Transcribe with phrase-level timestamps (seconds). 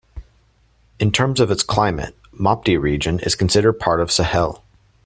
[0.99, 4.63] In terms of its climate, Mopti Region is considered part of the Sahel.